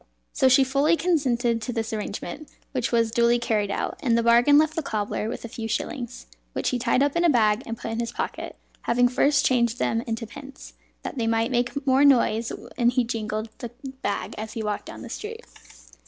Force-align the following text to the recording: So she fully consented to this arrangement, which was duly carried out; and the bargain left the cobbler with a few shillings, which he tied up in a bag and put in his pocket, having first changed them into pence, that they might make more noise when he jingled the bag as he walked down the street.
So 0.33 0.49
she 0.49 0.63
fully 0.63 0.97
consented 0.97 1.61
to 1.61 1.71
this 1.71 1.93
arrangement, 1.93 2.49
which 2.71 2.91
was 2.91 3.11
duly 3.11 3.37
carried 3.37 3.69
out; 3.69 3.99
and 4.01 4.17
the 4.17 4.23
bargain 4.23 4.57
left 4.57 4.75
the 4.75 4.81
cobbler 4.81 5.29
with 5.29 5.45
a 5.45 5.47
few 5.47 5.67
shillings, 5.67 6.25
which 6.53 6.69
he 6.69 6.79
tied 6.79 7.03
up 7.03 7.15
in 7.15 7.23
a 7.23 7.29
bag 7.29 7.61
and 7.67 7.77
put 7.77 7.91
in 7.91 7.99
his 7.99 8.11
pocket, 8.11 8.55
having 8.81 9.07
first 9.07 9.45
changed 9.45 9.77
them 9.77 10.01
into 10.07 10.25
pence, 10.25 10.73
that 11.03 11.19
they 11.19 11.27
might 11.27 11.51
make 11.51 11.85
more 11.85 12.03
noise 12.03 12.51
when 12.77 12.89
he 12.89 13.03
jingled 13.03 13.49
the 13.59 13.69
bag 14.01 14.33
as 14.39 14.53
he 14.53 14.63
walked 14.63 14.87
down 14.87 15.03
the 15.03 15.07
street. 15.07 15.45